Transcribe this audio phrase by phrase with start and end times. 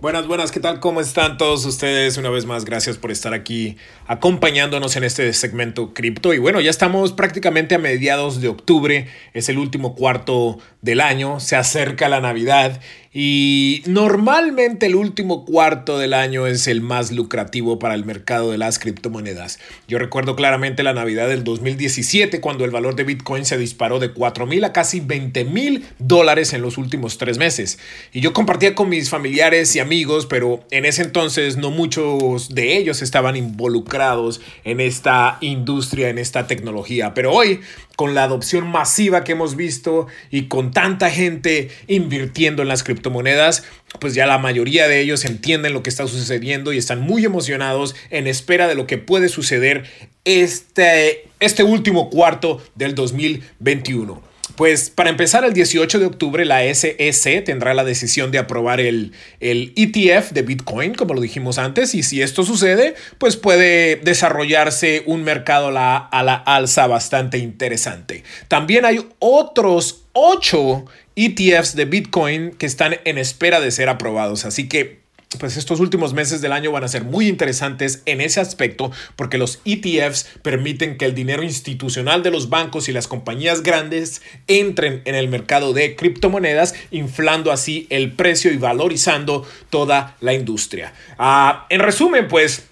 [0.00, 0.80] Buenas, buenas, ¿qué tal?
[0.80, 2.16] ¿Cómo están todos ustedes?
[2.16, 3.76] Una vez más, gracias por estar aquí
[4.06, 6.32] acompañándonos en este segmento cripto.
[6.32, 11.38] Y bueno, ya estamos prácticamente a mediados de octubre, es el último cuarto del año,
[11.38, 12.80] se acerca la Navidad
[13.12, 18.58] y normalmente el último cuarto del año es el más lucrativo para el mercado de
[18.58, 19.58] las criptomonedas.
[19.88, 24.12] Yo recuerdo claramente la Navidad del 2017 cuando el valor de Bitcoin se disparó de
[24.12, 27.80] 4 mil a casi 20 mil dólares en los últimos tres meses.
[28.12, 32.76] Y yo compartía con mis familiares y amigos, pero en ese entonces no muchos de
[32.76, 37.12] ellos estaban involucrados en esta industria, en esta tecnología.
[37.12, 37.60] Pero hoy,
[37.96, 42.99] con la adopción masiva que hemos visto y con tanta gente invirtiendo en las criptomonedas,
[43.00, 43.64] criptomonedas,
[43.98, 47.96] pues ya la mayoría de ellos entienden lo que está sucediendo y están muy emocionados
[48.10, 49.84] en espera de lo que puede suceder
[50.24, 54.30] este, este último cuarto del 2021.
[54.56, 59.12] Pues para empezar, el 18 de octubre la SEC tendrá la decisión de aprobar el,
[59.38, 65.02] el, ETF de Bitcoin, como lo dijimos antes, y si esto sucede, pues puede desarrollarse
[65.06, 68.22] un mercado a la, a la alza bastante interesante.
[68.48, 70.84] También hay otros ocho
[71.26, 74.44] ETFs de Bitcoin que están en espera de ser aprobados.
[74.44, 75.00] Así que
[75.38, 79.38] pues estos últimos meses del año van a ser muy interesantes en ese aspecto porque
[79.38, 85.02] los ETFs permiten que el dinero institucional de los bancos y las compañías grandes entren
[85.04, 90.94] en el mercado de criptomonedas, inflando así el precio y valorizando toda la industria.
[91.16, 92.64] Ah, en resumen, pues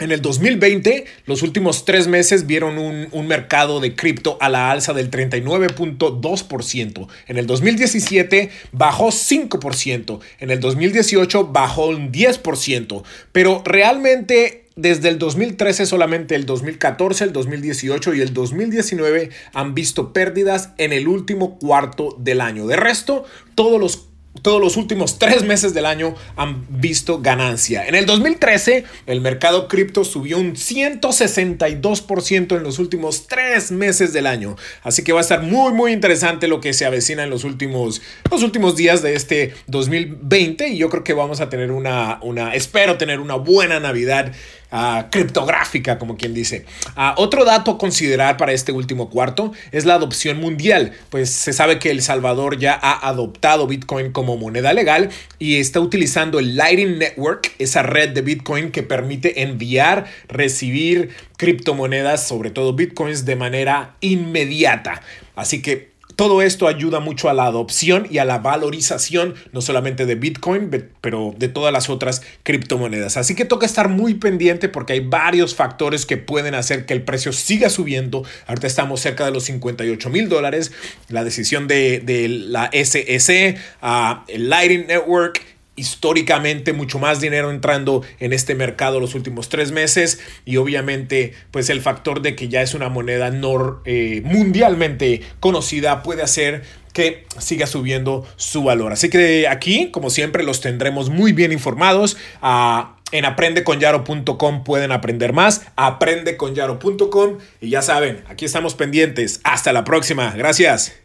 [0.00, 4.92] en el 2020, los últimos tres meses vieron un, mercado de cripto a la alza
[4.92, 7.08] del 39.2%.
[7.28, 10.20] En el 2017 bajó 5%.
[10.40, 13.02] En el 2018 bajó un 10%.
[13.32, 20.12] Pero realmente desde el 2013 solamente el 2014, el 2018 y el 2019 han visto
[20.12, 22.66] pérdidas en el último cuarto del año.
[22.66, 24.08] De resto, todos los
[24.42, 27.86] todos los últimos tres meses del año han visto ganancia.
[27.86, 34.26] En el 2013, el mercado cripto subió un 162% en los últimos tres meses del
[34.26, 34.56] año.
[34.82, 38.02] Así que va a estar muy, muy interesante lo que se avecina en los últimos,
[38.30, 40.68] los últimos días de este 2020.
[40.68, 44.32] Y yo creo que vamos a tener una, una espero tener una buena Navidad
[44.72, 46.66] uh, criptográfica, como quien dice.
[46.96, 50.92] Uh, otro dato a considerar para este último cuarto es la adopción mundial.
[51.10, 55.80] Pues se sabe que El Salvador ya ha adoptado Bitcoin como moneda legal y está
[55.80, 62.72] utilizando el Lightning Network, esa red de Bitcoin que permite enviar, recibir criptomonedas, sobre todo
[62.72, 65.02] Bitcoins, de manera inmediata.
[65.36, 70.06] Así que todo esto ayuda mucho a la adopción y a la valorización, no solamente
[70.06, 70.70] de Bitcoin,
[71.00, 73.16] pero de todas las otras criptomonedas.
[73.16, 77.02] Así que toca estar muy pendiente porque hay varios factores que pueden hacer que el
[77.02, 78.24] precio siga subiendo.
[78.46, 80.72] Ahorita estamos cerca de los 58 mil dólares.
[81.08, 88.32] La decisión de, la SEC, uh, el Lighting Network históricamente mucho más dinero entrando en
[88.32, 92.74] este mercado los últimos tres meses y obviamente pues el factor de que ya es
[92.74, 96.62] una moneda nor, eh, mundialmente conocida puede hacer
[96.92, 98.92] que siga subiendo su valor.
[98.92, 102.16] Así que aquí, como siempre, los tendremos muy bien informados.
[102.40, 105.62] Ah, en aprendeconyaro.com pueden aprender más.
[105.76, 109.40] Aprendeconyaro.com y ya saben, aquí estamos pendientes.
[109.44, 110.30] Hasta la próxima.
[110.36, 111.03] Gracias.